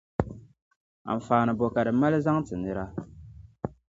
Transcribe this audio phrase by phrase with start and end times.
[1.13, 2.85] Anfaani bo ka di mali zaŋ ti nira?